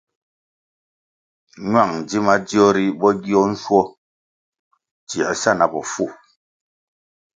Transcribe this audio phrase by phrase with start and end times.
[1.69, 3.81] Ñwang dzi madzio ri bo gio nshuo
[5.07, 6.05] tsiē sa na bofu.